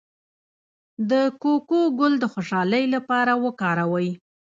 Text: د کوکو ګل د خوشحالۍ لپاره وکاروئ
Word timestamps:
د 1.09 1.11
کوکو 1.41 1.79
ګل 1.99 2.13
د 2.19 2.25
خوشحالۍ 2.33 2.85
لپاره 2.95 3.31
وکاروئ 3.45 4.09